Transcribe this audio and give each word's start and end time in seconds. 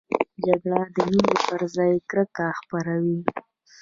جګړه 0.45 0.81
د 0.95 0.97
مینې 1.11 1.35
پر 1.47 1.61
ځای 1.75 1.93
کرکه 2.09 2.47
خپروي 2.59 3.19